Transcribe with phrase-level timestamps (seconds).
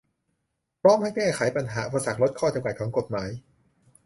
[0.81, 3.29] พร้อมทั้งแก้ไขปัญหาอุปสรรค ลดข้อจำกัดของกฎหมาย